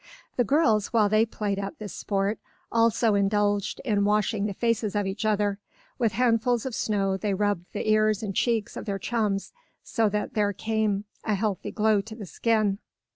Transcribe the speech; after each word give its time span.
The 0.35 0.43
girls, 0.43 0.87
while 0.87 1.09
they 1.09 1.27
played 1.27 1.59
at 1.59 1.77
this 1.77 1.93
sport, 1.93 2.39
also 2.71 3.13
indulged 3.13 3.79
in 3.85 4.03
washing 4.03 4.47
the 4.47 4.53
faces 4.55 4.95
of 4.95 5.05
each 5.05 5.25
other. 5.25 5.59
With 5.99 6.13
handsful 6.13 6.55
of 6.55 6.73
snow 6.73 7.17
they 7.17 7.35
rubbed 7.35 7.67
the 7.71 7.87
ears 7.87 8.23
and 8.23 8.33
cheeks 8.35 8.75
of 8.75 8.85
their 8.85 8.97
chums 8.97 9.53
so 9.83 10.09
that 10.09 10.33
there 10.33 10.53
came 10.53 11.05
a 11.23 11.35
healthy 11.35 11.69
glow 11.69 12.01
to 12.01 12.15
the 12.15 12.25
skin. 12.25 12.79